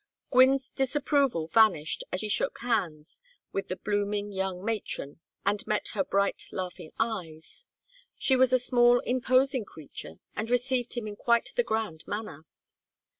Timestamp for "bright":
6.03-6.45